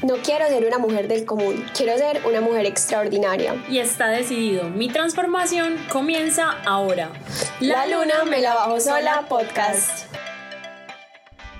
[0.00, 3.56] No quiero ser una mujer del común, quiero ser una mujer extraordinaria.
[3.68, 7.10] Y está decidido, mi transformación comienza ahora.
[7.58, 10.06] La, luna me la bajo sola podcast.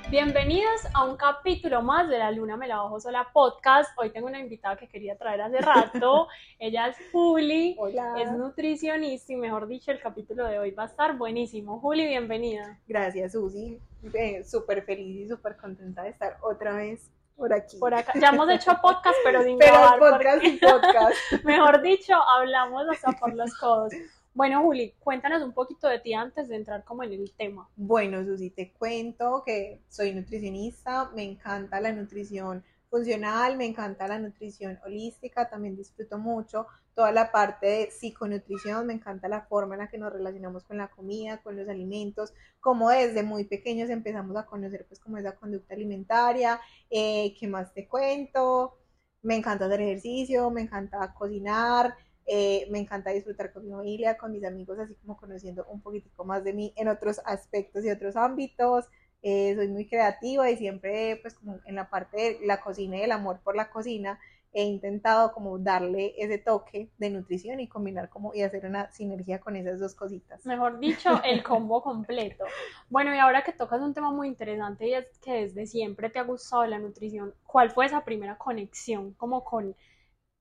[0.08, 3.90] Bienvenidos a un capítulo más de La Luna Me la Bajo Sola podcast.
[3.98, 6.28] Hoy tengo una invitada que quería traer hace rato.
[6.60, 8.14] Ella es Juli, Hola.
[8.18, 11.80] es nutricionista y mejor dicho, el capítulo de hoy va a estar buenísimo.
[11.80, 12.78] Juli, bienvenida.
[12.86, 13.80] Gracias, Susi.
[14.14, 17.78] Eh, súper feliz y súper contenta de estar otra vez por aquí.
[17.78, 21.16] Por acá, ya hemos hecho podcast, pero sin Pero grabar, podcast porque- podcast.
[21.44, 23.92] mejor dicho, hablamos hasta por los codos.
[24.34, 27.68] Bueno, Juli, cuéntanos un poquito de ti antes de entrar como en el tema.
[27.76, 34.18] Bueno, Susi, te cuento que soy nutricionista, me encanta la nutrición funcional, me encanta la
[34.18, 36.66] nutrición holística, también disfruto mucho
[36.98, 40.78] toda la parte de psiconutrición, me encanta la forma en la que nos relacionamos con
[40.78, 45.36] la comida, con los alimentos, como desde muy pequeños empezamos a conocer pues como esa
[45.36, 48.78] conducta alimentaria, eh, ¿qué más te cuento?
[49.22, 51.94] Me encanta hacer ejercicio, me encanta cocinar,
[52.26, 56.24] eh, me encanta disfrutar con mi familia, con mis amigos, así como conociendo un poquitico
[56.24, 58.86] más de mí en otros aspectos y otros ámbitos.
[59.22, 63.02] Eh, soy muy creativa y siempre, pues, como en la parte de la cocina y
[63.02, 64.18] el amor por la cocina,
[64.52, 69.40] he intentado como darle ese toque de nutrición y combinar como y hacer una sinergia
[69.40, 70.44] con esas dos cositas.
[70.46, 72.44] Mejor dicho, el combo completo.
[72.88, 76.18] Bueno, y ahora que tocas un tema muy interesante y es que desde siempre te
[76.18, 79.74] ha gustado la nutrición, ¿cuál fue esa primera conexión como con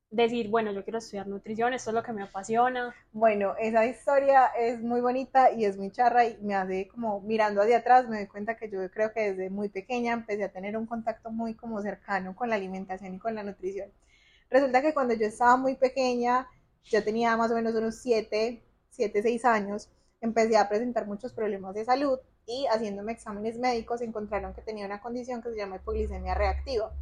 [0.09, 2.95] decir, bueno, yo quiero estudiar nutrición, esto es lo que me apasiona?
[3.11, 7.61] Bueno, esa historia es muy bonita y es muy charra y me hace como mirando
[7.61, 10.77] hacia atrás, me doy cuenta que yo creo que desde muy pequeña empecé a tener
[10.77, 13.91] un contacto muy como cercano con la alimentación y con la nutrición.
[14.49, 16.47] Resulta que cuando yo estaba muy pequeña,
[16.85, 19.89] yo tenía más o menos unos 7, 7, 6 años,
[20.21, 25.01] empecé a presentar muchos problemas de salud y haciéndome exámenes médicos encontraron que tenía una
[25.01, 26.93] condición que se llama hipoglicemia reactiva.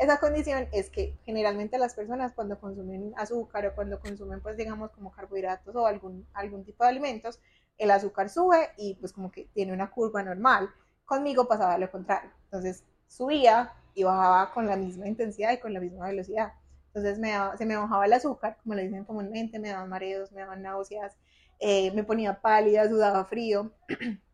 [0.00, 4.90] Esa condición es que generalmente las personas cuando consumen azúcar o cuando consumen pues digamos
[4.92, 7.38] como carbohidratos o algún, algún tipo de alimentos,
[7.78, 10.70] el azúcar sube y pues como que tiene una curva normal.
[11.04, 12.30] Conmigo pasaba lo contrario.
[12.44, 16.54] Entonces subía y bajaba con la misma intensidad y con la misma velocidad.
[16.88, 20.32] Entonces me daba- se me bajaba el azúcar, como le dicen comúnmente, me daban mareos,
[20.32, 21.16] me daban náuseas,
[21.60, 23.72] eh, me ponía pálida, sudaba frío.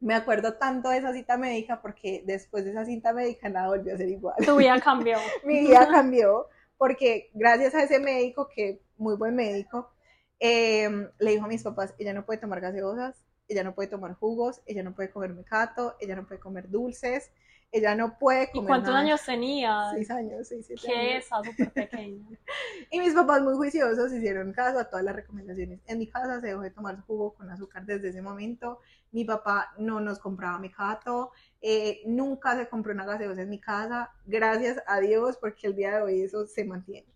[0.00, 3.94] me acuerdo tanto de esa cita médica porque después de esa cita médica nada volvió
[3.94, 5.18] a ser igual Tu vida cambió.
[5.44, 9.90] mi vida cambió porque gracias a ese médico, que muy buen médico,
[10.38, 10.88] eh,
[11.18, 14.62] le dijo a mis papás, ella no puede tomar gaseosas, ella no puede tomar jugos,
[14.64, 17.30] ella no puede comer mecato, ella no puede comer dulces,
[17.72, 19.00] ella no puede ¿Y comer cuántos nada.
[19.04, 19.92] años tenías?
[19.92, 21.24] Seis años, seis, siete ¿Qué años.
[21.24, 22.28] esa súper pequeña?
[22.90, 25.80] Y mis papás muy juiciosos hicieron caso a todas las recomendaciones.
[25.86, 28.80] En mi casa se dejó de tomar jugo con azúcar desde ese momento.
[29.12, 34.10] Mi papá no nos compraba mecato, eh, nunca se compró una gaseosa en mi casa,
[34.24, 37.08] gracias a Dios, porque el día de hoy eso se mantiene.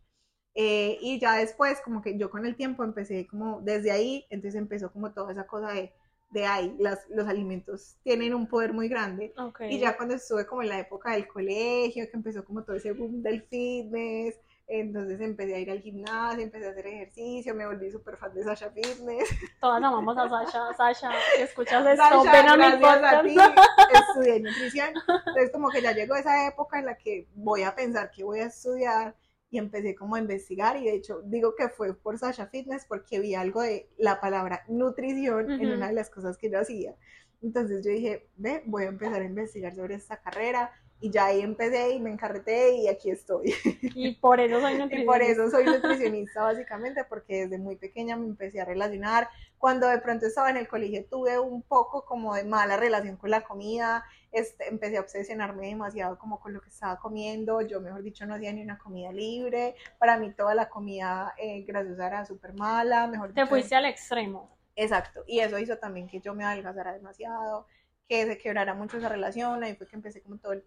[0.54, 4.58] Eh, y ya después, como que yo con el tiempo empecé como desde ahí, entonces
[4.60, 5.92] empezó como toda esa cosa de,
[6.30, 9.32] de ahí, las, los alimentos tienen un poder muy grande.
[9.38, 9.62] Ok.
[9.70, 12.92] Y ya cuando estuve como en la época del colegio, que empezó como todo ese
[12.92, 14.36] boom del fitness,
[14.66, 18.42] entonces empecé a ir al gimnasio, empecé a hacer ejercicio, me volví súper fan de
[18.42, 19.28] Sasha Fitness.
[19.60, 20.74] Todas amamos a Sasha.
[20.74, 23.26] Sasha, si escuchas esto, ven a mi a podcast.
[23.26, 23.36] ti,
[23.92, 24.88] estudié nutrición.
[25.06, 28.40] Entonces como que ya llegó esa época en la que voy a pensar que voy
[28.40, 29.14] a estudiar
[29.54, 33.20] y empecé como a investigar y de hecho digo que fue por Sasha Fitness porque
[33.20, 35.76] vi algo de la palabra nutrición en Ujú.
[35.76, 36.96] una de las cosas que yo hacía.
[37.42, 41.42] Entonces yo dije, ve, voy a empezar a investigar sobre esta carrera y ya ahí
[41.42, 43.54] empecé y me encarreté y aquí estoy.
[43.94, 45.04] Y por eso soy Y nutricionista.
[45.04, 49.28] por eso soy nutricionista básicamente, porque desde muy pequeña me empecé a relacionar.
[49.58, 53.30] Cuando de pronto estaba en el colegio tuve un poco como de mala relación con
[53.30, 58.02] la comida, este, empecé a obsesionarme demasiado como con lo que estaba comiendo, yo mejor
[58.02, 62.24] dicho no hacía ni una comida libre, para mí toda la comida eh, grasosa era
[62.26, 64.58] súper mala, mejor Te dicho, fuiste al extremo.
[64.76, 67.66] Exacto, y eso hizo también que yo me adelgazara demasiado,
[68.08, 70.64] que se quebrara mucho esa relación, ahí fue que empecé como todo el,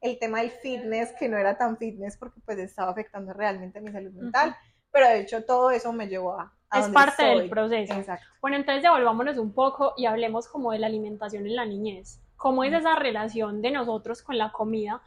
[0.00, 3.92] el tema del fitness, que no era tan fitness porque pues estaba afectando realmente mi
[3.92, 4.56] salud mental,
[4.96, 6.54] pero de hecho todo eso me llevó a...
[6.70, 7.92] a Es parte del proceso.
[7.92, 8.26] Exacto.
[8.40, 12.22] Bueno, entonces devolvámonos un poco y hablemos como de la alimentación en la niñez.
[12.36, 15.02] ¿Cómo es esa relación de nosotros con la comida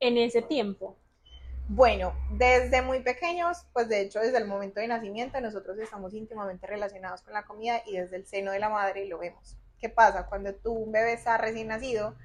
[0.00, 0.98] en ese tiempo?
[1.66, 6.66] Bueno, desde muy pequeños, pues de hecho desde el momento de nacimiento nosotros estamos íntimamente
[6.66, 9.56] relacionados con la comida y desde el seno de la madre lo vemos.
[9.78, 10.26] ¿Qué pasa?
[10.26, 12.16] Cuando tu un bebé está recién nacido,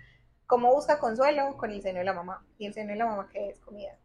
[0.45, 1.55] ¿cómo busca consuelo?
[1.55, 2.45] Con el seno de la mamá.
[2.57, 3.59] ¿Y el seno de la mamá qué es?
[3.59, 3.97] Comida.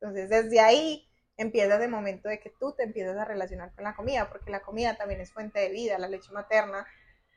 [0.00, 1.06] Entonces desde ahí
[1.36, 4.60] empieza el momento de que tú te empiezas a relacionar con la comida, porque la
[4.60, 6.86] comida también es fuente de vida, la leche materna,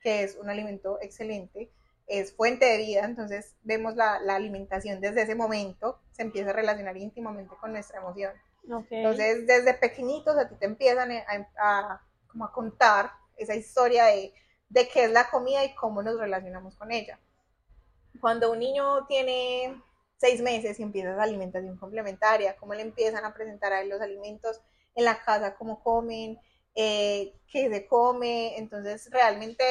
[0.02, 1.72] que es un alimento excelente,
[2.08, 6.54] es fuente de vida, entonces vemos la, la alimentación desde ese momento, se empieza a
[6.54, 8.34] relacionar íntimamente con nuestra emoción.
[8.72, 9.00] Okay.
[9.00, 11.24] Entonces, desde pequeñitos a ti te empiezan a,
[11.58, 14.34] a, como a contar esa historia de,
[14.70, 17.20] de qué es la comida y cómo nos relacionamos con ella.
[18.20, 19.82] Cuando un niño tiene
[20.20, 24.02] seis meses y empieza esa alimentación complementaria, cómo le empiezan a presentar a él los
[24.02, 24.62] alimentos
[24.96, 26.38] en la casa, cómo comen,
[26.76, 29.64] eh, qué se come, entonces realmente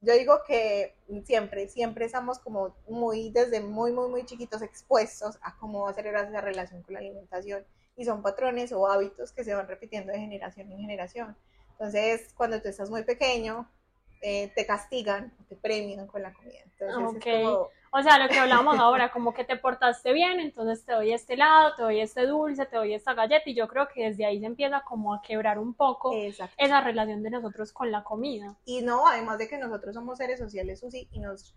[0.00, 0.94] yo digo que
[1.24, 5.94] siempre, siempre estamos como muy, desde muy, muy, muy chiquitos expuestos a cómo va a
[5.94, 7.64] ser esa relación con la alimentación
[7.96, 11.36] y son patrones o hábitos que se van repitiendo de generación en generación.
[11.72, 13.70] Entonces, cuando tú estás muy pequeño,
[14.28, 16.58] eh, te castigan, te premian con la comida.
[16.64, 17.42] Entonces, okay.
[17.42, 17.68] es como...
[17.92, 21.34] O sea, lo que hablamos ahora, como que te portaste bien, entonces te doy este
[21.34, 24.40] helado, te doy este dulce, te doy esta galleta, y yo creo que desde ahí
[24.40, 26.12] se empieza como a quebrar un poco
[26.58, 28.56] esa relación de nosotros con la comida.
[28.64, 31.54] Y no, además de que nosotros somos seres sociales, Susi, y nos,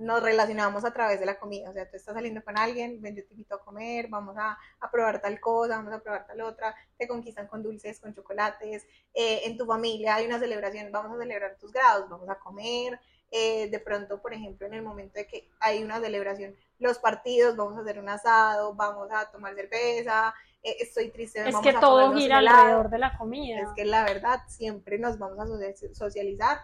[0.00, 1.68] nos relacionamos a través de la comida.
[1.70, 4.58] O sea, tú estás saliendo con alguien, ven, yo te invito a comer, vamos a,
[4.80, 8.86] a probar tal cosa, vamos a probar tal otra, te conquistan con dulces, con chocolates,
[9.12, 12.98] eh, en tu familia hay una celebración, vamos a celebrar tus grados, vamos a comer.
[13.32, 17.54] Eh, de pronto, por ejemplo, en el momento de que hay una celebración, los partidos,
[17.56, 21.38] vamos a hacer un asado, vamos a tomar cerveza, eh, estoy triste.
[21.40, 23.60] Es vamos que a todo gira alrededor de la comida.
[23.60, 26.58] Es que la verdad, siempre nos vamos a socializar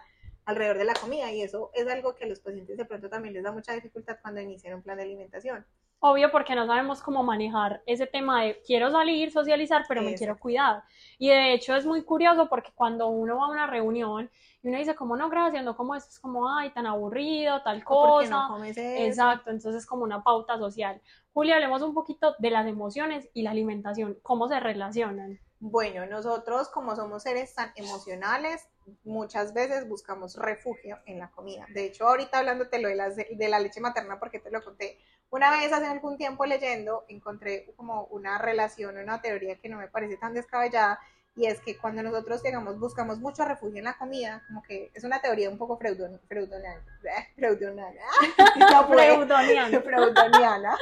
[0.47, 3.33] alrededor de la comida y eso es algo que a los pacientes de pronto también
[3.33, 5.65] les da mucha dificultad cuando inician un plan de alimentación.
[5.99, 10.39] Obvio, porque no sabemos cómo manejar ese tema de quiero salir, socializar, pero me quiero
[10.39, 10.83] cuidar.
[11.17, 14.29] Y de hecho es muy curioso porque cuando uno va a una reunión
[14.61, 17.83] y uno dice como no, gracias, no como esto, es como, ay, tan aburrido, tal
[17.83, 18.29] cosa.
[18.29, 19.03] No comes eso?
[19.03, 21.01] Exacto, entonces es como una pauta social.
[21.33, 25.39] Julia, hablemos un poquito de las emociones y la alimentación, cómo se relacionan.
[25.59, 28.67] Bueno, nosotros como somos seres tan emocionales,
[29.03, 31.65] muchas veces buscamos refugio en la comida.
[31.73, 34.99] De hecho, ahorita hablándote lo de la, de la leche materna, porque te lo conté,
[35.29, 39.87] una vez hace algún tiempo leyendo, encontré como una relación, una teoría que no me
[39.87, 40.99] parece tan descabellada,
[41.35, 45.03] y es que cuando nosotros digamos buscamos mucho refugio en la comida, como que es
[45.03, 46.81] una teoría un poco freudoniana, freudoniana,
[48.87, 50.77] freudoniana, freudoniana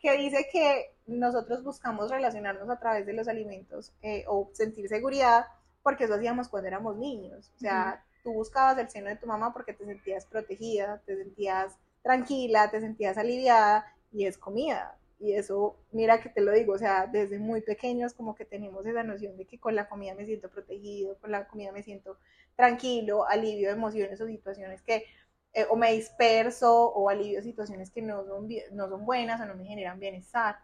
[0.00, 5.46] que dice que nosotros buscamos relacionarnos a través de los alimentos eh, o sentir seguridad,
[5.82, 7.50] porque eso hacíamos cuando éramos niños.
[7.56, 11.78] O sea, tú buscabas el seno de tu mamá porque te sentías protegida, te sentías
[12.02, 14.96] tranquila, te sentías aliviada y es comida.
[15.20, 18.84] Y eso, mira que te lo digo, o sea, desde muy pequeños como que tenemos
[18.84, 22.18] esa noción de que con la comida me siento protegido, con la comida me siento
[22.56, 25.04] tranquilo, alivio de emociones o situaciones que
[25.52, 29.54] eh, o me disperso o alivio situaciones que no son, no son buenas o no
[29.54, 30.56] me generan bienestar.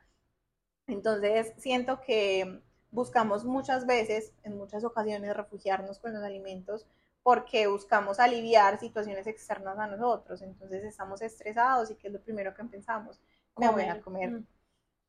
[0.90, 2.60] Entonces, siento que
[2.90, 6.86] buscamos muchas veces, en muchas ocasiones, refugiarnos con los alimentos
[7.22, 10.42] porque buscamos aliviar situaciones externas a nosotros.
[10.42, 13.20] Entonces estamos estresados y ¿qué es lo primero que pensamos?
[13.56, 14.30] Me voy a comer.
[14.30, 14.46] Mm.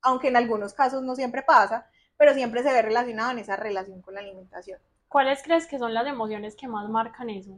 [0.01, 4.01] Aunque en algunos casos no siempre pasa, pero siempre se ve relacionado en esa relación
[4.01, 4.80] con la alimentación.
[5.07, 7.57] ¿Cuáles crees que son las emociones que más marcan eso?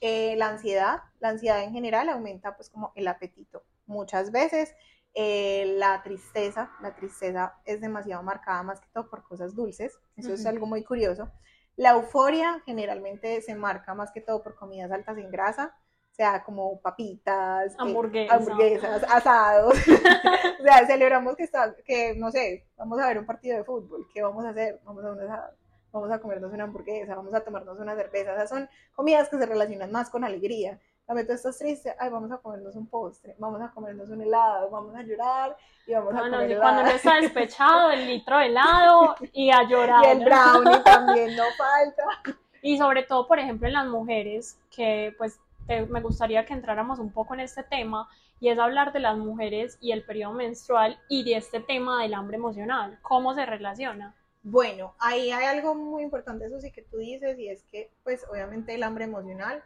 [0.00, 3.64] Eh, la ansiedad, la ansiedad en general aumenta pues como el apetito.
[3.86, 4.74] Muchas veces
[5.14, 10.28] eh, la tristeza, la tristeza es demasiado marcada más que todo por cosas dulces, eso
[10.28, 10.34] uh -huh.
[10.34, 11.30] es algo muy curioso.
[11.76, 15.74] La euforia generalmente se marca más que todo por comidas altas en grasa,
[16.10, 19.74] o sea, como papitas, hamburguesas, eh, hamburguesas asados.
[20.60, 24.06] o sea, celebramos que, está, que, no sé, vamos a ver un partido de fútbol,
[24.12, 24.80] ¿qué vamos a hacer?
[24.84, 28.36] Vamos a un asado vamos a comernos una hamburguesa, vamos a tomarnos una cerveza, o
[28.36, 30.80] sea, son comidas que se relacionan más con alegría.
[31.12, 34.70] También tú estás triste, ay, vamos a comernos un postre, vamos a comernos un helado,
[34.70, 35.54] vamos a llorar
[35.86, 36.62] y vamos no, a comer y helado.
[36.62, 40.02] cuando uno está despechado, el litro de helado y a llorar.
[40.06, 42.38] Y el brownie también no falta.
[42.62, 46.98] Y sobre todo, por ejemplo, en las mujeres, que pues te- me gustaría que entráramos
[46.98, 48.08] un poco en este tema,
[48.40, 52.14] y es hablar de las mujeres y el periodo menstrual y de este tema del
[52.14, 54.14] hambre emocional, cómo se relaciona.
[54.42, 58.24] Bueno, ahí hay algo muy importante, eso sí que tú dices, y es que, pues,
[58.32, 59.62] obviamente el hambre emocional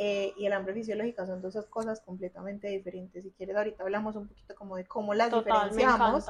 [0.00, 3.24] eh, y el hambre fisiológica son dos cosas completamente diferentes.
[3.24, 6.24] Si quieres, ahorita hablamos un poquito como de cómo las Total, diferenciamos.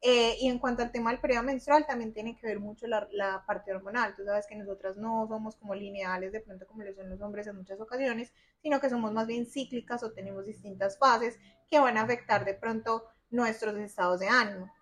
[0.00, 3.08] Eh, y en cuanto al tema del periodo menstrual, también tiene que ver mucho la,
[3.10, 4.14] la parte hormonal.
[4.14, 7.48] Tú sabes que nosotras no somos como lineales de pronto como lo son los hombres
[7.48, 8.32] en muchas ocasiones,
[8.62, 12.54] sino que somos más bien cíclicas o tenemos distintas fases que van a afectar de
[12.54, 14.72] pronto nuestros estados de ánimo.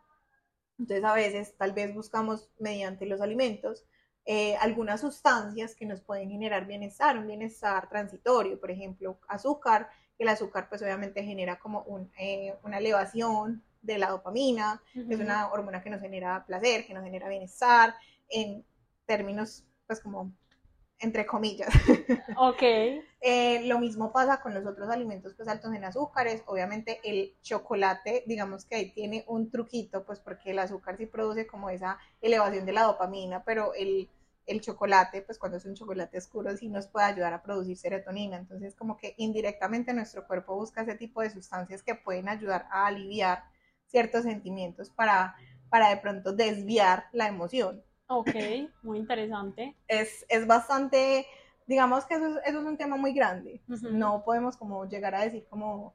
[0.79, 3.87] Entonces a veces tal vez buscamos mediante los alimentos
[4.29, 10.25] eh, algunas sustancias que nos pueden generar bienestar, un bienestar transitorio, por ejemplo, azúcar, que
[10.25, 15.21] el azúcar pues obviamente genera como un, eh, una elevación de la dopamina, que es
[15.21, 17.95] una hormona que nos genera placer, que nos genera bienestar,
[18.29, 18.65] en
[19.07, 20.33] términos pues como
[20.99, 21.69] entre comillas.
[22.39, 22.63] Ok.
[23.21, 26.43] Eh, lo mismo pasa con los otros alimentos pues altos en azúcares.
[26.47, 31.47] Obviamente el chocolate, digamos que ahí tiene un truquito, pues porque el azúcar sí produce
[31.47, 34.09] como esa elevación de la dopamina, pero el,
[34.47, 38.37] el chocolate, pues cuando es un chocolate oscuro, sí nos puede ayudar a producir serotonina.
[38.37, 42.87] Entonces como que indirectamente nuestro cuerpo busca ese tipo de sustancias que pueden ayudar a
[42.87, 43.45] aliviar
[43.87, 45.37] ciertos sentimientos para,
[45.69, 47.83] para de pronto desviar la emoción.
[48.09, 48.29] Ok,
[48.83, 49.75] muy interesante.
[49.89, 51.27] Es, es bastante,
[51.67, 53.63] digamos que eso es, eso es un tema muy grande.
[53.67, 55.95] No podemos como llegar a decir como,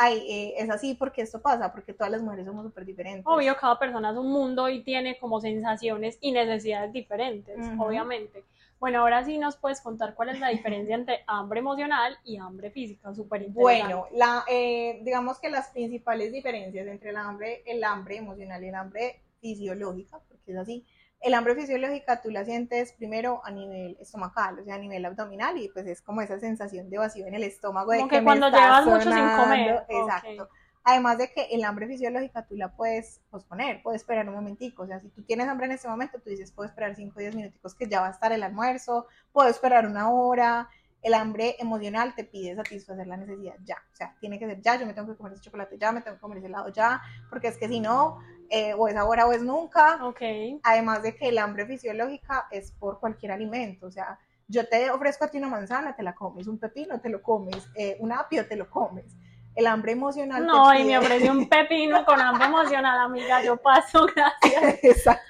[0.00, 3.22] ay, eh, es así porque esto pasa, porque todas las mujeres somos súper diferentes.
[3.26, 7.84] Obvio, cada persona es un mundo y tiene como sensaciones y necesidades diferentes, Ujú.
[7.84, 8.44] obviamente.
[8.78, 12.70] Bueno, ahora sí nos puedes contar cuál es la diferencia entre hambre emocional y hambre
[12.70, 13.46] física, súper.
[13.50, 18.68] Bueno, la, eh, digamos que las principales diferencias entre el hambre, el hambre emocional y
[18.68, 20.86] el hambre fisiológica, porque es así,
[21.20, 25.58] el hambre fisiológica tú la sientes primero a nivel estomacal, o sea, a nivel abdominal,
[25.58, 27.92] y pues es como esa sensación de vacío en el estómago.
[27.92, 30.48] de Como que me cuando está llevas mucho sin comer, Exacto.
[30.82, 34.86] Además de que el hambre fisiológica tú la puedes posponer, puedes esperar un momentico, o
[34.86, 37.34] sea, si tú tienes hambre en este momento, tú dices, puedo esperar 5 o 10
[37.34, 40.70] minuticos que ya va a estar el almuerzo, puedo esperar una hora,
[41.02, 44.78] el hambre emocional te pide satisfacer la necesidad ya, o sea, tiene que ser ya,
[44.78, 47.00] yo me tengo que comer ese chocolate ya, me tengo que comer ese helado ya,
[47.28, 48.18] porque es que si no,
[48.50, 50.20] eh, o es ahora o es nunca, Ok,
[50.62, 54.18] además de que el hambre fisiológica es por cualquier alimento, o sea,
[54.50, 57.68] yo te ofrezco a ti una manzana, te la comes, un pepino, te lo comes,
[57.76, 59.16] eh, un apio, te lo comes.
[59.54, 60.44] El hambre emocional.
[60.44, 64.82] no, y me ofreció un pepino con hambre emocional, amiga, yo paso, gracias.
[64.82, 65.22] Exacto.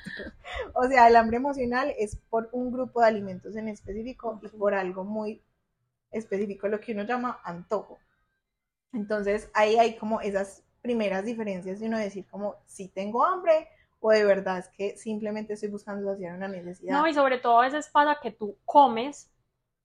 [0.74, 4.74] O sea, el hambre emocional es por un grupo de alimentos en específico y por
[4.74, 5.42] algo muy
[6.10, 7.98] específico, lo que uno llama antojo.
[8.92, 13.68] Entonces, ahí hay como esas primeras diferencias de uno decir como si tengo hambre
[14.00, 16.98] o de verdad es que simplemente estoy buscando saciar una necesidad.
[16.98, 19.30] No, y sobre todo a veces pasa que tú comes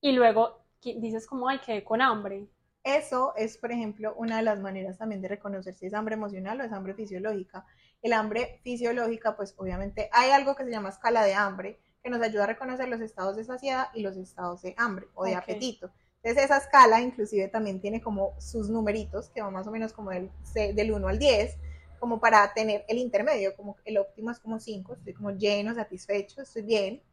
[0.02, 2.48] y luego dices como, ay, quedé con hambre.
[2.84, 6.62] Eso es, por ejemplo, una de las maneras también de reconocer si es hambre emocional
[6.62, 7.66] o es hambre fisiológica.
[8.02, 12.22] El hambre fisiológica, pues obviamente hay algo que se llama escala de hambre, que nos
[12.22, 15.92] ayuda a reconocer los estados de saciedad y los estados de hambre o de apetito.
[16.26, 20.10] Entonces esa escala inclusive también tiene como sus numeritos, que van más o menos como
[20.10, 20.32] del,
[20.74, 21.56] del 1 al 10,
[22.00, 26.42] como para tener el intermedio, como el óptimo es como 5, estoy como lleno, satisfecho,
[26.42, 27.04] estoy bien.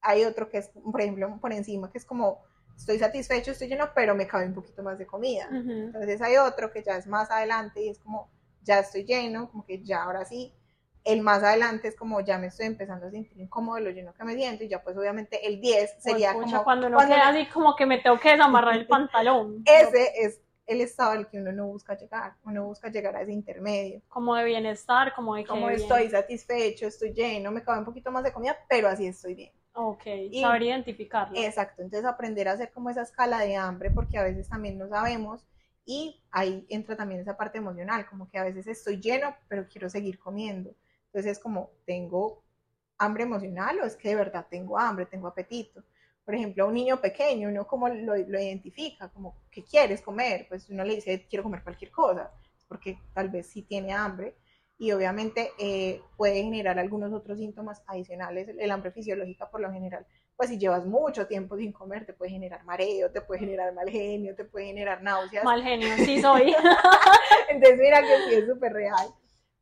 [0.00, 2.42] Hay otro que es, por ejemplo, por encima, que es como
[2.76, 5.48] estoy satisfecho, estoy lleno, pero me cabe un poquito más de comida.
[5.52, 9.64] Entonces hay otro que ya es más adelante y es como, ya estoy lleno, como
[9.64, 10.52] que ya ahora sí.
[11.04, 14.24] El más adelante es como, ya me estoy empezando a sentir incómodo, lo lleno que
[14.24, 14.64] me siento.
[14.64, 17.50] Y ya pues obviamente el 10 sería Pues, como, cuando uno cuando queda me- así
[17.50, 19.62] como que me tengo que desamarrar el pantalón.
[19.64, 22.34] ese es el estado al que uno no busca llegar.
[22.44, 24.02] Uno busca llegar a ese intermedio.
[24.08, 25.80] Como de bienestar, como de Como bien.
[25.80, 29.52] estoy satisfecho, estoy lleno, me cabe un poquito más de comida, pero así estoy bien.
[29.72, 31.36] Ok, Y- saber identificarlo.
[31.40, 34.88] Exacto, entonces aprender a hacer como esa escala de hambre, porque a veces también no
[34.88, 35.44] sabemos,
[35.84, 39.88] y ahí entra también esa parte emocional, como que a veces estoy lleno, pero quiero
[39.88, 40.70] seguir comiendo.
[41.12, 42.44] Entonces es como, ¿tengo
[42.98, 45.82] hambre emocional o es que de verdad tengo hambre, tengo apetito?
[46.24, 50.46] Por ejemplo, a un niño pequeño, uno como lo, lo identifica, como, ¿qué quieres comer?
[50.48, 52.30] Pues uno le dice, quiero comer cualquier cosa,
[52.68, 54.36] porque tal vez sí tiene hambre,
[54.80, 58.48] y obviamente eh, puede generar algunos otros síntomas adicionales.
[58.48, 62.14] El, el hambre fisiológica por lo general, pues si llevas mucho tiempo sin comer, te
[62.14, 65.44] puede generar mareo, te puede generar mal genio, te puede generar náuseas.
[65.44, 66.54] Mal genio, sí soy.
[67.50, 69.06] Entonces mira que sí es súper real.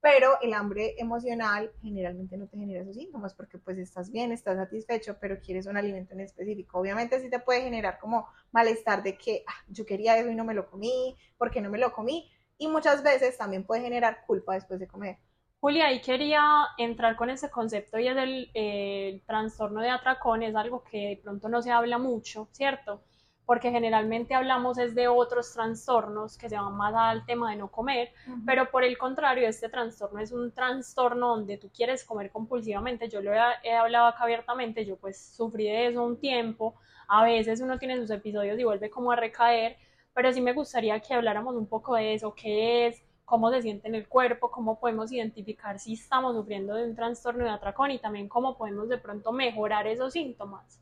[0.01, 4.57] Pero el hambre emocional generalmente no te genera esos síntomas porque pues estás bien, estás
[4.57, 6.79] satisfecho, pero quieres un alimento en específico.
[6.79, 10.45] Obviamente sí te puede generar como malestar de que "Ah, yo quería eso y no
[10.45, 12.31] me lo comí, ¿por qué no me lo comí?
[12.59, 15.19] Y muchas veces también puede generar culpa después de comer.
[15.61, 16.43] Julia, ahí quería
[16.79, 21.09] entrar con ese concepto y es el, eh, el trastorno de atracón, es algo que
[21.11, 23.03] de pronto no se habla mucho, ¿cierto?
[23.49, 27.71] Porque generalmente hablamos es de otros trastornos que se van más al tema de no
[27.71, 28.13] comer,
[28.45, 33.09] pero por el contrario, este trastorno es un trastorno donde tú quieres comer compulsivamente.
[33.09, 36.75] Yo lo he, he hablado acá abiertamente, yo pues sufrí de eso un tiempo,
[37.09, 39.79] a veces uno tiene sus episodios y vuelve como a recaer,
[40.13, 43.89] pero sí me gustaría que habláramos un poco de eso, qué es, cómo se siente
[43.89, 47.99] en el cuerpo, cómo podemos identificar si estamos sufriendo de un trastorno de atracón y
[47.99, 50.81] también cómo podemos de pronto mejorar esos síntomas.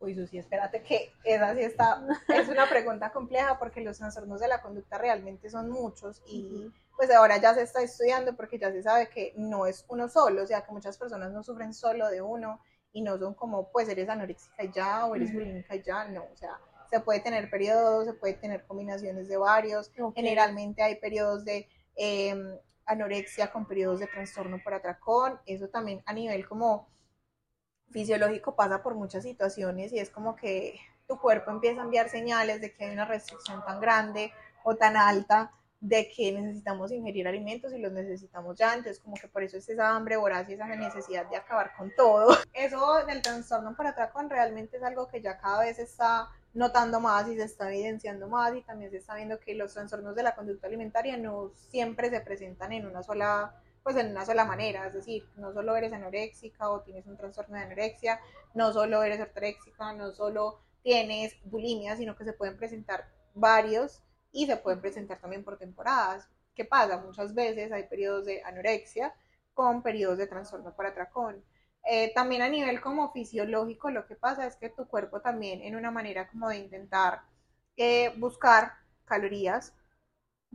[0.00, 4.48] Uy, Susi, espérate que esa sí está, es una pregunta compleja porque los trastornos de
[4.48, 8.82] la conducta realmente son muchos y pues ahora ya se está estudiando porque ya se
[8.82, 12.22] sabe que no es uno solo, o sea que muchas personas no sufren solo de
[12.22, 12.60] uno
[12.92, 16.24] y no son como pues eres anoréxica y ya o eres bulímica y ya, no,
[16.24, 20.14] o sea, se puede tener periodos, se puede tener combinaciones de varios, Ok.
[20.16, 22.34] generalmente hay periodos de eh,
[22.86, 26.88] anorexia con periodos de trastorno por atracón, eso también a nivel como
[27.90, 32.60] fisiológico pasa por muchas situaciones y es como que tu cuerpo empieza a enviar señales
[32.60, 34.32] de que hay una restricción tan grande
[34.62, 39.28] o tan alta de que necesitamos ingerir alimentos y los necesitamos ya, entonces como que
[39.28, 42.36] por eso es esa hambre voraz y esa necesidad de acabar con todo.
[42.52, 47.00] Eso del trastorno por atracón realmente es algo que ya cada vez se está notando
[47.00, 50.22] más y se está evidenciando más y también se está viendo que los trastornos de
[50.22, 54.86] la conducta alimentaria no siempre se presentan en una sola pues en una sola manera,
[54.86, 58.20] es decir, no solo eres anoréxica o tienes un trastorno de anorexia,
[58.54, 64.46] no solo eres ortoréxica, no solo tienes bulimia, sino que se pueden presentar varios y
[64.46, 66.28] se pueden presentar también por temporadas.
[66.54, 66.98] ¿Qué pasa?
[66.98, 69.14] Muchas veces hay periodos de anorexia
[69.54, 71.42] con periodos de trastorno por atracón.
[71.84, 75.76] Eh, también a nivel como fisiológico lo que pasa es que tu cuerpo también en
[75.76, 77.22] una manera como de intentar
[77.76, 78.74] eh, buscar
[79.06, 79.72] calorías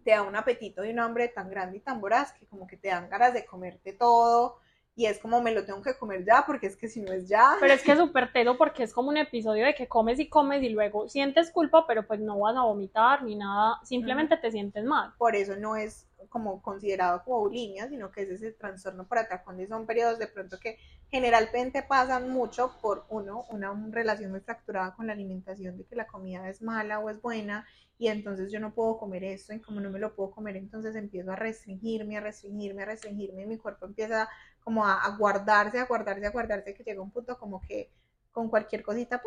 [0.04, 2.78] te da un apetito y un hambre tan grande y tan voraz que como que
[2.78, 4.60] te dan ganas de comerte todo
[4.98, 7.28] y es como me lo tengo que comer ya porque es que si no es
[7.28, 7.58] ya.
[7.60, 10.30] Pero es que es súper tedo porque es como un episodio de que comes y
[10.30, 14.52] comes y luego sientes culpa, pero pues no vas a vomitar ni nada, simplemente te
[14.52, 15.14] sientes mal.
[15.18, 19.60] Por eso no es como considerado como bulimia, sino que es ese trastorno por atracón
[19.60, 20.78] y son periodos de pronto que
[21.16, 26.08] generalmente pasan mucho por uno, una relación muy fracturada con la alimentación de que la
[26.08, 27.66] comida es mala o es buena
[27.98, 30.94] y entonces yo no puedo comer esto y como no me lo puedo comer entonces
[30.98, 34.28] empiezo a restringirme, a restringirme, a restringirme y mi cuerpo empieza
[34.62, 37.90] como a, guardarse, a guardarse, a guardarse que llega un punto como que
[38.34, 39.22] con cualquier cosita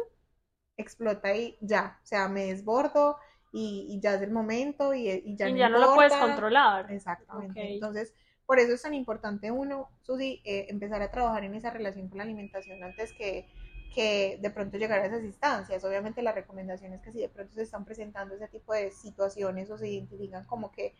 [0.76, 3.16] explota y ya, o sea, me desbordo
[3.50, 6.92] y, ya es el momento y, y ya, no, lo puedes controlar.
[6.92, 7.72] Exactamente.
[7.72, 8.14] Entonces,
[8.48, 12.16] por eso es tan importante uno, Susi, eh, empezar a trabajar en esa relación con
[12.16, 13.46] la alimentación antes que
[13.94, 15.84] que de pronto llegar a esas instancias.
[15.84, 19.70] Obviamente la recomendación es que si de pronto se están presentando ese tipo de situaciones
[19.70, 20.94] o se identifican como que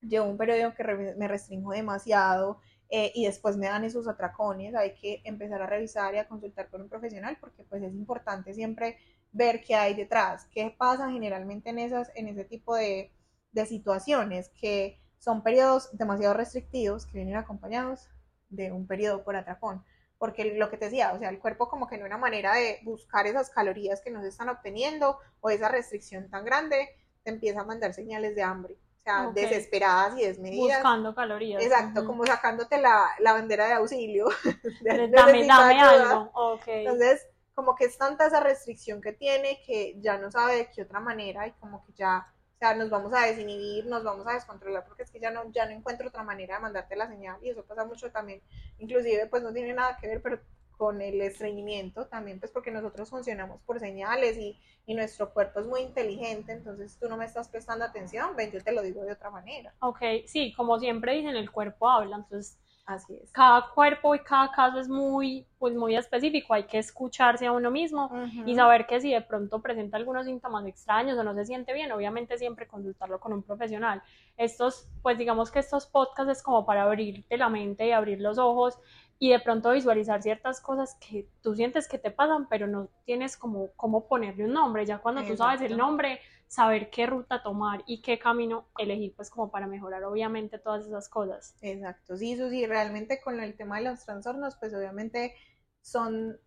[0.00, 0.84] llevo un periodo que
[1.16, 6.14] me restringo demasiado eh, y después me dan esos atracones, hay que empezar a revisar
[6.14, 8.98] y a consultar con un profesional porque pues es importante siempre
[9.32, 13.12] ver qué hay detrás, qué pasa generalmente en, esas, en ese tipo de,
[13.52, 18.10] de situaciones que son periodos demasiado restrictivos que vienen acompañados
[18.50, 19.82] de un periodo por atracón
[20.18, 22.80] porque lo que te decía, o sea, el cuerpo como que en una manera de
[22.82, 26.88] buscar esas calorías que no se están obteniendo o esa restricción tan grande,
[27.22, 28.72] te empieza a mandar señales de hambre.
[28.72, 30.78] O sea, desesperadas y desmedidas.
[30.78, 31.62] Buscando calorías.
[31.62, 34.28] Exacto, como sacándote la, la, bandera de auxilio.
[34.80, 36.30] dame, dame algo.
[36.32, 36.86] Okay.
[36.86, 40.82] Entonces, como que es tanta esa restricción que tiene que ya no sabe de qué
[40.82, 42.26] otra manera y como que ya
[42.64, 45.66] sea, nos vamos a desinhibir, nos vamos a descontrolar porque es que ya no, ya
[45.66, 48.40] no encuentro otra manera de mandarte la señal y eso pasa mucho también,
[48.78, 50.40] inclusive pues no tiene nada que ver, pero
[50.76, 55.66] con el estreñimiento también, pues porque nosotros funcionamos por señales y, y, nuestro cuerpo es
[55.66, 59.12] muy inteligente, entonces tú no me estás prestando atención, ven, yo te lo digo de
[59.12, 59.72] otra manera.
[59.80, 63.32] Ok, sí, como siempre dicen, el cuerpo habla, entonces Así es.
[63.32, 67.70] Cada cuerpo y cada caso es muy, pues muy específico, hay que escucharse a uno
[67.70, 68.10] mismo
[68.44, 71.92] y saber que si de pronto presenta algunos síntomas extraños o no se siente bien,
[71.92, 74.02] obviamente siempre consultarlo con un profesional.
[74.36, 78.36] Estos, pues digamos que estos podcasts es como para abrirte la mente y abrir los
[78.36, 78.78] ojos
[79.24, 83.38] y de pronto visualizar ciertas cosas que tú sientes que te pasan, pero no tienes
[83.38, 84.84] como cómo ponerle un nombre.
[84.84, 89.30] Ya cuando tú sabes el nombre, saber qué ruta tomar y qué camino elegir, pues
[89.30, 91.56] como para mejorar obviamente todas esas cosas.
[91.62, 95.34] Exacto, sí, sí, realmente con el tema de los trastornos, pues obviamente
[95.80, 96.38] son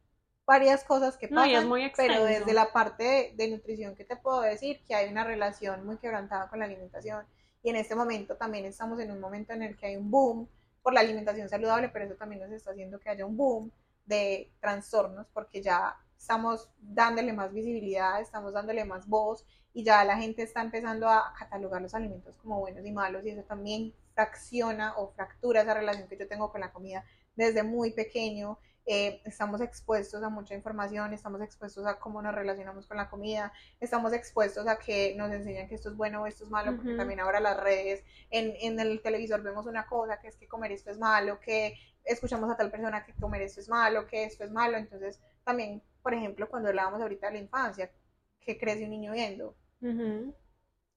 [0.45, 4.83] varias cosas que pasan, pero desde la parte de, de, nutrición, ¿qué te puedo decir?
[4.87, 7.25] Que hay una relación muy quebrantada con la alimentación
[7.63, 10.47] y en este momento también estamos en un momento en el que hay un boom
[10.87, 13.69] por la alimentación saludable, pero eso también nos está haciendo que haya un boom
[14.05, 20.15] de trastornos porque ya estamos dándole más visibilidad, estamos dándole más voz y ya la
[20.15, 24.95] gente está empezando a catalogar los alimentos como buenos y malos y eso también fracciona
[24.95, 27.03] o fractura esa relación que yo tengo con la comida
[27.35, 28.57] desde muy pequeño.
[28.89, 33.51] Eh, estamos expuestos a mucha información, estamos expuestos a cómo nos relacionamos con la comida,
[33.81, 36.95] estamos expuestos a que nos enseñan que esto es bueno o esto es malo, porque
[36.95, 40.71] también ahora las redes, en, en el televisor vemos una cosa, que es que comer
[40.71, 44.45] esto es malo, que escuchamos a tal persona que comer esto es malo, que esto
[44.45, 47.91] es malo, entonces también, por ejemplo, cuando hablábamos ahorita de la infancia,
[48.39, 49.53] ¿qué crece un niño viendo?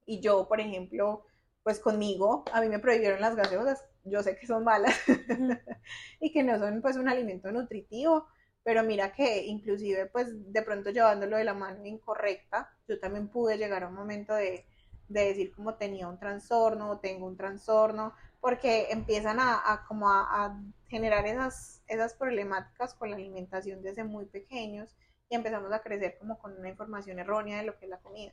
[0.06, 1.26] Y yo, por ejemplo,
[1.64, 4.94] pues conmigo, a mí me prohibieron las gaseosas, yo sé que son malas
[6.20, 8.26] y que no son pues un alimento nutritivo,
[8.62, 13.58] pero mira que inclusive pues de pronto llevándolo de la mano incorrecta, yo también pude
[13.58, 14.66] llegar a un momento de,
[15.08, 20.56] decir como tenía un trastorno o tengo un trastorno, porque empiezan a, como a,
[20.88, 24.96] generar esas, esas problemáticas con la alimentación desde muy pequeños
[25.28, 28.32] y empezamos a crecer como con una información errónea de lo que es la comida.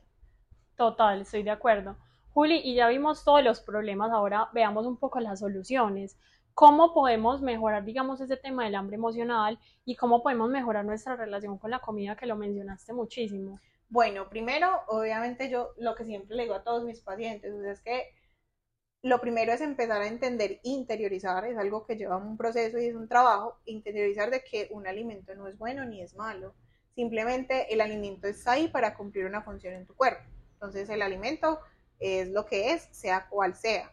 [0.76, 1.96] Total, estoy de acuerdo.
[2.32, 6.16] Juli, y ya vimos todos los problemas, ahora veamos un poco las soluciones.
[6.58, 11.56] ¿cómo podemos mejorar, digamos, ese tema del hambre emocional y cómo podemos mejorar nuestra relación
[11.56, 13.60] con la comida que lo mencionaste muchísimo?
[13.88, 18.12] Bueno, primero, obviamente yo lo que siempre le digo a todos mis pacientes es que
[19.02, 22.96] lo primero es empezar a entender, interiorizar, es algo que lleva un proceso y es
[22.96, 26.56] un trabajo, interiorizar de que un alimento no es bueno ni es malo.
[26.96, 30.24] Simplemente el alimento está ahí para cumplir una función en tu cuerpo.
[30.54, 31.60] Entonces el alimento
[32.00, 33.92] es lo que es, sea cual sea.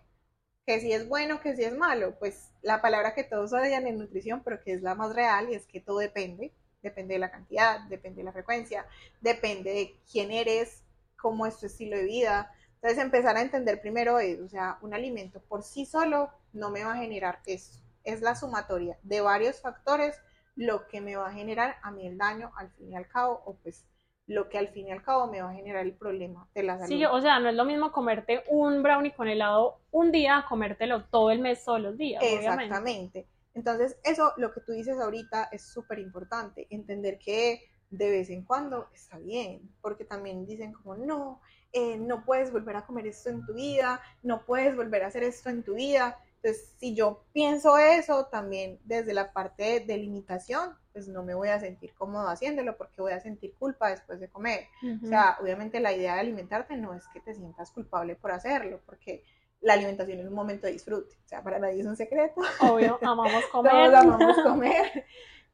[0.66, 4.00] Que si es bueno, que si es malo, pues la palabra que todos odian en
[4.00, 6.54] nutrición, pero que es la más real y es que todo depende.
[6.82, 8.86] Depende de la cantidad, depende de la frecuencia,
[9.20, 10.84] depende de quién eres,
[11.18, 12.52] cómo es tu estilo de vida,
[12.86, 16.84] entonces empezar a entender primero es, o sea, un alimento por sí solo no me
[16.84, 17.82] va a generar eso.
[18.04, 20.16] Es la sumatoria de varios factores
[20.56, 23.42] lo que me va a generar a mí el daño al fin y al cabo,
[23.46, 23.88] o pues
[24.28, 26.78] lo que al fin y al cabo me va a generar el problema de la
[26.80, 26.90] salud.
[26.90, 31.06] Sí, o sea, no es lo mismo comerte un brownie con helado un día comértelo
[31.06, 32.24] todo el mes, todos los días.
[32.24, 33.28] Exactamente.
[33.54, 38.44] Entonces, eso, lo que tú dices ahorita es súper importante, entender que de vez en
[38.44, 43.30] cuando está bien, porque también dicen como, no, eh, no puedes volver a comer esto
[43.30, 46.18] en tu vida, no puedes volver a hacer esto en tu vida.
[46.38, 51.50] Entonces, si yo pienso eso, también desde la parte de, limitación, pues no me voy
[51.50, 54.62] a sentir cómodo haciéndolo porque voy a sentir culpa después de comer.
[55.04, 58.80] O sea, obviamente la idea de alimentarte no es que te sientas culpable por hacerlo,
[58.86, 59.26] porque
[59.60, 61.18] la alimentación es un momento de disfrute.
[61.18, 62.40] O sea, para nadie es un secreto.
[62.62, 63.74] Obvio, amamos comer.
[63.74, 65.06] Todos amamos comer.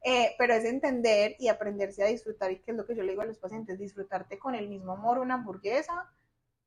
[0.04, 3.10] Eh, pero es entender y aprenderse a disfrutar, y que es lo que yo le
[3.10, 6.08] digo a los pacientes, disfrutarte con el mismo amor una hamburguesa,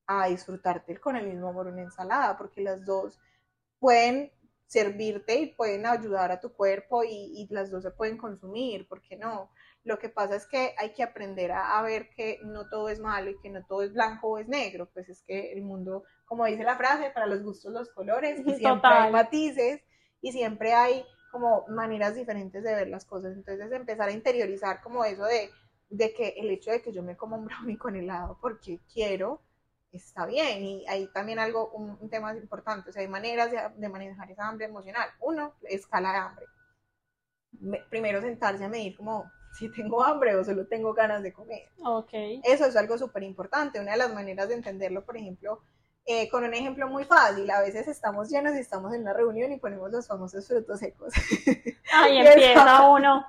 [0.05, 3.21] a disfrutarte con el mismo amor una ensalada, porque las dos
[3.79, 4.33] pueden
[4.75, 9.15] servirte y pueden ayudar a tu cuerpo y, las dos se pueden consumir, ¿por qué
[9.15, 9.49] no?
[9.85, 13.31] Lo que pasa es que hay que aprender a, ver que no todo es malo
[13.31, 16.45] y que no todo es blanco o es negro, pues es que el mundo, como
[16.45, 19.81] dice la frase, para los gustos los colores, y siempre hay matices
[20.21, 23.33] y siempre hay como maneras diferentes de ver las cosas.
[23.33, 25.51] Entonces empezar a interiorizar como eso de,
[25.89, 29.41] de que el hecho de que yo me como un brownie con helado porque quiero,
[29.95, 30.63] está bien.
[30.63, 34.65] Y hay también algo, un, tema importante, o sea, hay maneras de, manejar esa hambre
[34.65, 35.09] emocional.
[35.19, 36.45] Uno, escala de hambre.
[37.89, 41.69] primero sentarse a medir como si tengo hambre o solo tengo ganas de comer.
[41.83, 42.41] Okay.
[42.43, 43.79] Eso es algo súper importante.
[43.79, 45.61] Una de las maneras de entenderlo, por ejemplo,
[46.07, 49.51] eh, con un ejemplo muy fácil, a veces estamos llenos y estamos en una reunión
[49.51, 51.13] y ponemos los famosos frutos secos.
[51.91, 53.25] Ahí empieza uno,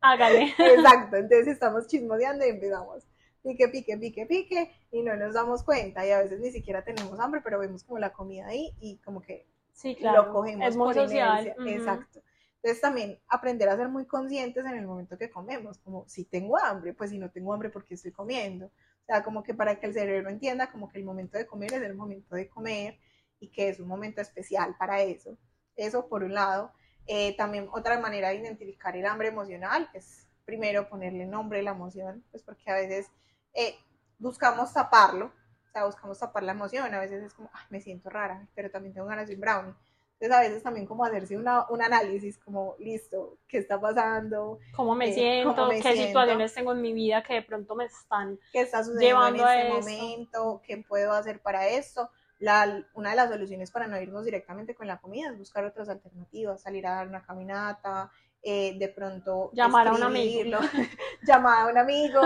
[0.00, 0.54] hágale.
[0.58, 3.02] Exacto, entonces estamos chismoseando y empezamos
[3.42, 7.18] pique, pique, pique, pique y no nos damos cuenta y a veces ni siquiera tenemos
[7.18, 10.26] hambre, pero vemos como la comida ahí y como que sí, claro.
[10.26, 11.54] lo cogemos es muy social.
[11.66, 12.22] Exacto.
[12.56, 16.56] Entonces también aprender a ser muy conscientes en el momento que comemos, como si tengo
[16.58, 18.66] hambre, pues si no tengo hambre, ¿por qué estoy comiendo?
[18.66, 21.72] O sea, como que para que el cerebro entienda como que el momento de comer
[21.74, 23.00] es el momento de comer
[23.40, 25.36] y que es un momento especial para eso.
[25.74, 26.72] Eso por un lado.
[27.08, 31.72] Eh, también otra manera de identificar el hambre emocional es primero ponerle nombre a la
[31.72, 33.10] emoción, pues porque a veces
[33.54, 33.76] eh,
[34.18, 38.46] buscamos taparlo, o sea, buscamos tapar la emoción, a veces es como, me siento rara,
[38.54, 39.74] pero también tengo ganas de un brownie.
[40.22, 44.60] Entonces a veces también como hacerse una, un análisis como, listo, ¿qué está pasando?
[44.76, 45.68] ¿Cómo me eh, siento?
[45.68, 49.34] ¿Qué situaciones tengo en mi vida que de pronto me están ¿Qué está sucediendo en
[49.34, 50.62] este momento?
[50.64, 52.08] ¿Qué puedo hacer para esto?
[52.38, 55.88] La, una de las soluciones para no irnos directamente con la comida es buscar otras
[55.88, 58.08] alternativas, salir a dar una caminata,
[58.44, 60.58] eh, de pronto llamar a un amigo.
[61.22, 62.20] llamar a un amigo.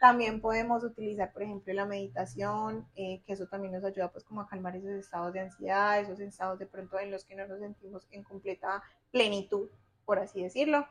[0.00, 4.40] También podemos utilizar, por ejemplo, la meditación, eh, que eso también nos ayuda pues como
[4.40, 7.58] a calmar esos estados de ansiedad, esos estados de pronto en los que no nos
[7.58, 9.68] sentimos en completa plenitud,
[10.04, 10.86] por así decirlo.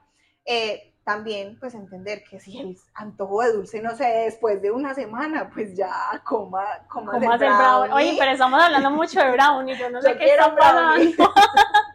[0.46, 4.94] Eh, también pues entender que si el antojo de dulce no sé después de una
[4.94, 5.92] semana pues ya
[6.24, 7.94] coma coma el brownie.
[7.94, 11.34] oye pero estamos hablando mucho de brownie yo no sé qué está pasando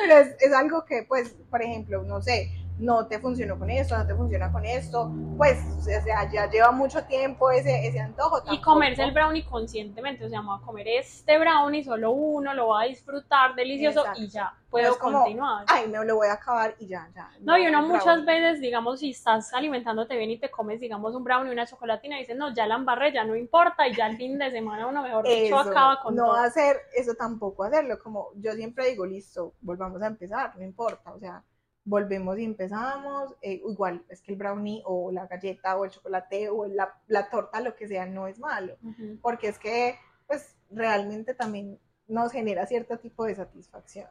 [0.00, 3.96] pero es, es algo que pues por ejemplo no sé no te funcionó con esto,
[3.96, 8.42] no te funciona con esto, pues o sea, ya lleva mucho tiempo ese, ese antojo.
[8.50, 12.68] Y comerse el brownie conscientemente, o sea, vamos a comer este brownie, solo uno, lo
[12.68, 15.64] va a disfrutar delicioso y ya puedo continuar.
[15.68, 17.30] Ay, me lo voy a acabar y ya, ya.
[17.40, 21.22] No, y uno muchas veces, digamos, si estás alimentándote bien y te comes, digamos, un
[21.22, 24.36] brownie, una chocolatina, dices, no, ya la embarré, ya no importa, y ya el fin
[24.38, 28.88] de semana uno mejor dicho acaba con No hacer eso tampoco, hacerlo, como yo siempre
[28.88, 31.42] digo, listo, volvamos a empezar, no importa, o sea,
[31.84, 36.48] volvemos y empezamos, eh, igual es que el brownie o la galleta o el chocolate
[36.48, 38.76] o la, la torta, lo que sea, no es malo,
[39.20, 44.08] porque es que pues realmente también nos genera cierto tipo de satisfacción.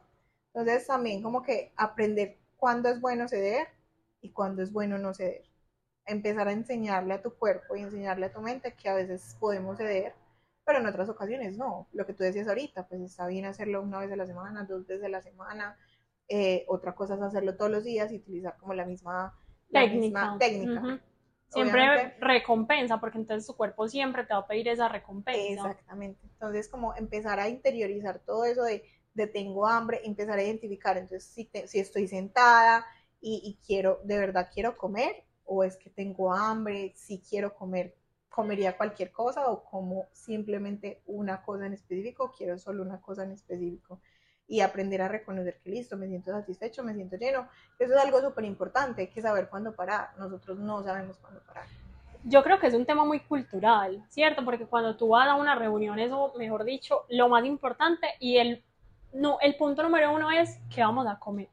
[0.52, 3.66] Entonces también como que aprender cuándo es bueno ceder
[4.20, 5.42] y cuándo es bueno no ceder.
[6.06, 9.78] Empezar a enseñarle a tu cuerpo y enseñarle a tu mente que a veces podemos
[9.78, 10.14] ceder,
[10.64, 11.88] pero en otras ocasiones no.
[11.92, 14.86] Lo que tú decías ahorita, pues está bien hacerlo una vez a la semana, dos
[14.86, 15.76] veces a la semana,
[16.28, 19.38] eh, otra cosa es hacerlo todos los días y utilizar como la misma
[19.70, 20.36] técnica.
[20.38, 21.00] técnica.
[21.48, 25.70] Siempre recompensa, porque entonces tu cuerpo siempre te va a pedir esa recompensa.
[25.70, 26.20] Exactamente.
[26.24, 28.82] Entonces, como empezar a interiorizar todo eso de,
[29.14, 32.84] de tengo hambre, empezar a identificar, entonces, si, si estoy sentada
[33.20, 37.94] y, y, quiero, de verdad quiero comer, o es que tengo hambre, si quiero comer,
[38.28, 43.30] comería cualquier cosa, o como simplemente una cosa en específico, quiero solo una cosa en
[43.30, 44.00] específico
[44.46, 47.48] y aprender a reconocer que listo, me siento satisfecho, me siento lleno.
[47.78, 50.10] Eso es algo súper importante, hay que saber cuándo parar.
[50.18, 51.64] Nosotros no sabemos cuándo parar.
[52.24, 54.44] Yo creo que es un tema muy cultural, ¿cierto?
[54.44, 58.64] Porque cuando tú vas a una reunión, eso, mejor dicho, lo más importante y el,
[59.12, 61.48] no, el punto número uno es qué vamos a comer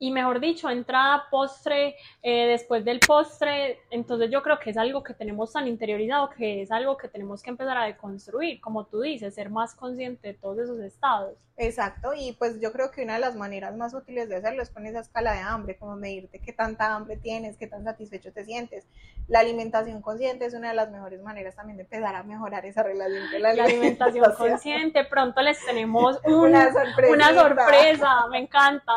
[0.00, 5.02] y mejor dicho, entrada, postre, eh, después del postre, entonces yo creo que es algo
[5.02, 9.00] que tenemos tan interiorizado que es algo que tenemos que empezar a deconstruir, como tú
[9.00, 11.36] dices, ser más consciente de todos esos estados.
[11.56, 14.70] Exacto, y pues yo creo que una de las maneras más útiles de hacerlo es
[14.70, 18.44] con esa escala de hambre, como medirte qué tanta hambre tienes, qué tan satisfecho te
[18.44, 18.86] sientes.
[19.26, 22.84] La alimentación consciente es una de las mejores maneras también de empezar a mejorar esa
[22.84, 24.24] relación con la, la alimentación.
[24.38, 26.68] consciente, pronto les tenemos una,
[27.10, 28.92] una sorpresa, me encanta.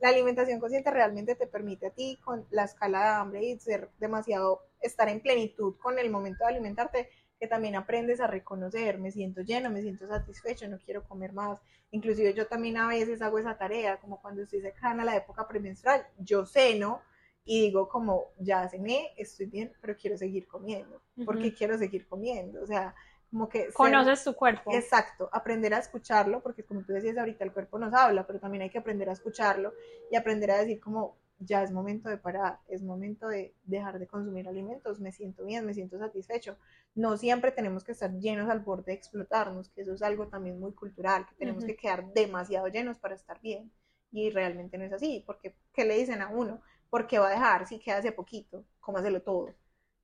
[0.00, 3.90] La alimentación consciente realmente te permite a ti con la escala de hambre y ser
[3.98, 9.10] demasiado, estar en plenitud con el momento de alimentarte, que también aprendes a reconocer, me
[9.10, 11.60] siento lleno, me siento satisfecho, no quiero comer más.
[11.90, 15.46] Inclusive yo también a veces hago esa tarea, como cuando estoy cercana a la época
[15.46, 17.02] premenstrual, yo ceno
[17.44, 21.00] y digo como, ya cené, estoy bien, pero quiero seguir comiendo.
[21.24, 22.62] porque quiero seguir comiendo?
[22.62, 22.94] O sea,
[23.34, 23.72] como que...
[23.72, 24.72] Conoces tu cuerpo.
[24.72, 28.62] Exacto, aprender a escucharlo, porque como tú decías ahorita, el cuerpo nos habla, pero también
[28.62, 29.72] hay que aprender a escucharlo
[30.08, 34.06] y aprender a decir como, ya es momento de parar, es momento de dejar de
[34.06, 36.56] consumir alimentos, me siento bien, me siento satisfecho.
[36.94, 40.60] No siempre tenemos que estar llenos al borde de explotarnos, que eso es algo también
[40.60, 43.72] muy cultural, que tenemos que quedar demasiado llenos para estar bien.
[44.12, 46.62] Y realmente no es así, porque ¿qué le dicen a uno?
[46.88, 48.64] ¿Por qué va a dejar si queda hace poquito?
[48.78, 49.52] Cómaselo todo.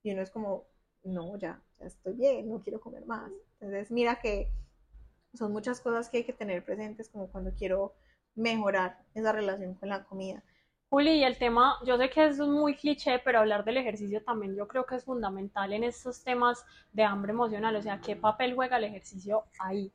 [0.03, 0.67] Y uno es como,
[1.05, 3.31] no, ya estoy bien, no quiero comer más.
[3.61, 4.51] Entonces, mira que
[5.35, 7.95] son muchas cosas que hay que tener presentes como cuando quiero
[8.35, 10.43] mejorar esa relación con la comida.
[10.89, 14.57] Juli, y el tema, yo sé que es muy cliché, pero hablar del ejercicio también
[14.57, 18.55] yo creo que es fundamental en estos temas de hambre emocional, o sea, ¿qué papel
[18.57, 19.93] juega el ejercicio ahí?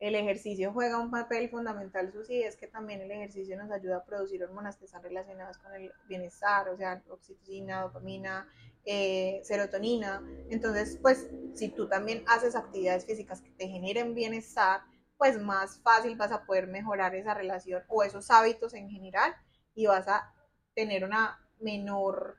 [0.00, 4.04] El ejercicio juega un papel fundamental, Susi, es que también el ejercicio nos ayuda a
[4.04, 8.48] producir hormonas que están relacionadas con el bienestar, o sea, oxitocina, dopamina,
[8.84, 10.22] eh, serotonina.
[10.50, 14.82] Entonces, pues si tú también haces actividades físicas que te generen bienestar,
[15.16, 19.34] pues más fácil vas a poder mejorar esa relación o esos hábitos en general
[19.74, 20.34] y vas a
[20.74, 22.36] tener una menor,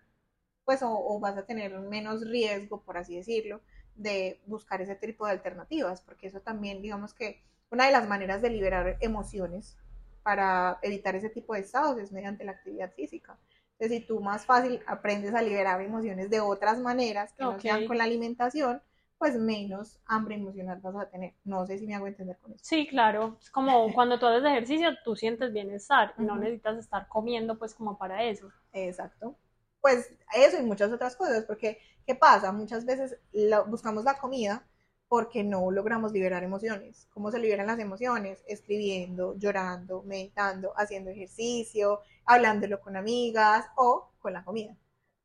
[0.66, 3.62] pues o, vas a tener menos riesgo, por así decirlo,
[3.96, 8.42] de buscar ese tipo de alternativas, porque eso también, digamos que una de las maneras
[8.42, 9.78] de liberar emociones
[10.24, 13.38] para evitar ese tipo de estados es mediante la actividad física.
[13.74, 17.88] Entonces, si tú más fácil aprendes a liberar emociones de otras maneras que no sean
[17.88, 18.82] con la alimentación,
[19.18, 21.34] pues menos hambre emocional vas a tener.
[21.44, 22.64] No sé si me hago entender con eso.
[22.64, 23.38] Sí, claro.
[23.40, 26.14] Es como cuando tú haces ejercicio, tú sientes bienestar.
[26.18, 28.50] No necesitas estar comiendo pues como para eso.
[28.74, 29.36] Exacto.
[29.82, 32.52] Pues eso y muchas otras cosas, porque ¿qué pasa?
[32.52, 33.18] Muchas veces
[33.68, 34.68] buscamos la comida
[35.08, 37.08] porque no logramos liberar emociones.
[37.14, 38.44] ¿Cómo se liberan las emociones?
[38.48, 44.76] Escribiendo, llorando, meditando, haciendo ejercicio, hablándolo con amigas o con la comida.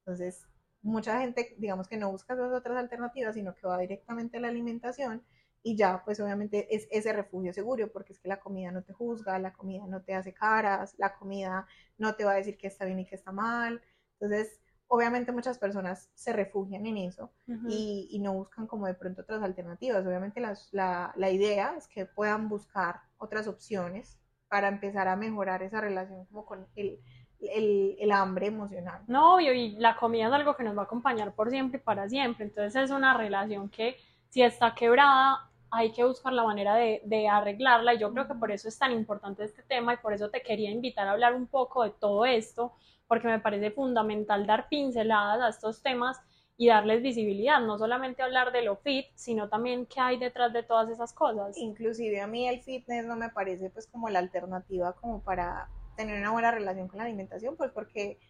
[0.00, 0.46] Entonces,
[0.82, 4.48] mucha gente, digamos que no busca esas otras alternativas, sino que va directamente a la
[4.48, 5.22] alimentación
[5.62, 8.92] y ya, pues obviamente es ese refugio seguro, porque es que la comida no te
[8.94, 11.66] juzga, la comida no te hace caras, la comida
[11.98, 13.82] no te va a decir que está bien y que está mal.
[14.18, 14.59] Entonces,
[14.92, 17.30] obviamente muchas personas se refugian en eso
[17.68, 20.04] y, no buscan como de pronto otras alternativas.
[20.04, 25.80] Obviamente la, la, idea es que puedan buscar otras opciones para empezar a mejorar esa
[25.80, 26.98] relación como con el,
[27.38, 29.02] el, el, hambre emocional.
[29.06, 32.08] No, y la comida es algo que nos va a acompañar por siempre y para
[32.08, 32.46] siempre.
[32.46, 33.96] Entonces es una relación que
[34.28, 37.94] si está quebrada, hay que buscar la manera de, de, arreglarla.
[37.94, 40.42] Y yo creo que por eso es tan importante este tema y por eso te
[40.42, 42.72] quería invitar a hablar un poco de todo esto,
[43.10, 46.16] porque me parece fundamental dar pinceladas a estos temas
[46.56, 50.62] y darles visibilidad, no solamente hablar de lo fit, sino también qué hay detrás de
[50.62, 51.58] todas esas cosas.
[51.58, 56.20] Inclusive a mí el fitness no me parece pues como la alternativa como para tener
[56.20, 58.20] una buena relación con la alimentación, pues porque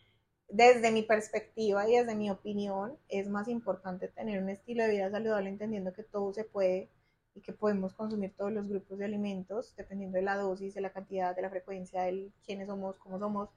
[0.48, 5.10] desde mi perspectiva y desde mi opinión es más importante tener un estilo de vida
[5.10, 6.88] saludable entendiendo que todo se puede
[7.34, 10.90] y que podemos consumir todos los grupos de alimentos dependiendo de la dosis, de la
[10.90, 13.50] cantidad, de la frecuencia, de quiénes somos, cómo somos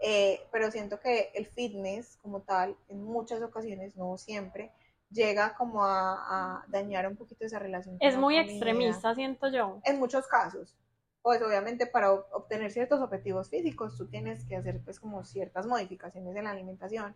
[0.00, 4.70] eh, pero siento que el fitness como tal, en muchas ocasiones, no siempre,
[5.10, 7.96] llega como a, dañar un poquito esa relación.
[8.00, 9.80] es muy extremista, siento yo.
[9.84, 10.74] En muchos casos,
[11.22, 15.66] pues obviamente para ob- obtener ciertos objetivos físicos tú tienes que hacer pues como ciertas
[15.66, 17.14] modificaciones en la alimentación,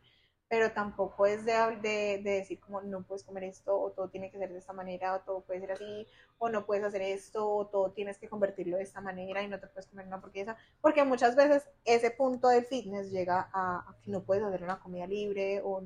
[0.49, 1.53] pero tampoco es de,
[1.83, 5.15] de decir como no puedes comer esto o todo tiene que ser de esta manera
[5.15, 6.07] o todo puede ser así
[6.39, 9.59] o no puedes hacer esto o todo tienes que convertirlo de esta manera y no
[9.59, 13.97] te puedes comer una hamburguesa, porque muchas veces ese punto del fitness llega a, a
[14.03, 15.83] que no puedes hacer una comida libre o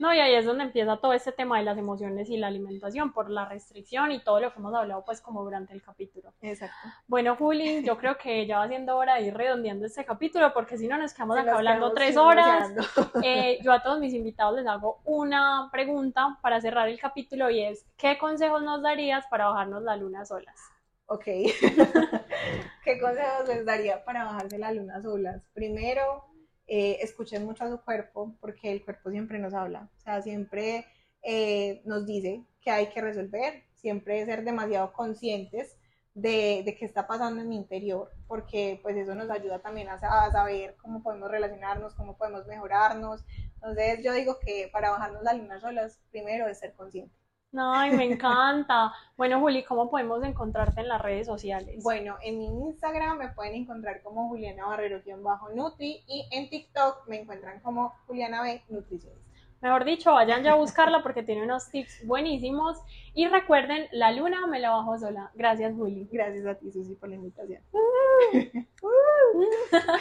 [0.00, 3.12] No, y ahí es donde empieza todo este tema de las emociones y la alimentación
[3.12, 6.32] por la restricción y todo lo que hemos hablado pues como durante el capítulo.
[6.40, 6.88] exacto.
[7.06, 10.78] Bueno, Juli, yo creo que ya va siendo hora de ir redondeando este capítulo porque
[10.78, 12.72] si no nos quedamos Se acá hablando tres horas.
[13.22, 17.62] Eh, yo a todos mis invitados les hago una pregunta para cerrar el capítulo y
[17.62, 20.58] es, ¿qué consejos nos darías para bajarnos la luna solas?
[21.06, 21.24] Ok.
[22.84, 25.42] ¿Qué consejos les daría para bajarse la luna solas?
[25.52, 26.29] Primero,
[26.70, 29.90] eh, escuchen mucho a su cuerpo, porque el cuerpo siempre nos habla.
[29.98, 30.86] O sea, siempre
[31.22, 35.76] eh, nos dice que hay que resolver, siempre ser demasiado conscientes
[36.14, 39.98] de, de qué está pasando en mi interior, porque pues eso nos ayuda también a,
[39.98, 43.24] sa- a saber cómo podemos relacionarnos, cómo podemos mejorarnos.
[43.56, 47.14] Entonces yo digo que para bajarnos la luna solas, primero es ser consciente.
[47.56, 48.92] Ay, me encanta.
[49.16, 51.82] Bueno, Juli, ¿cómo podemos encontrarte en las redes sociales?
[51.82, 57.60] Bueno, en mi Instagram me pueden encontrar como Juliana Barrero-Nutri y en TikTok me encuentran
[57.60, 59.30] como Juliana B Nutricionista.
[59.60, 62.78] Mejor dicho, vayan ya a buscarla porque tiene unos tips buenísimos.
[63.12, 65.30] Y recuerden, la luna me la bajo sola.
[65.34, 66.08] Gracias, Juli.
[66.10, 67.60] Gracias a ti, Susi, por la invitación.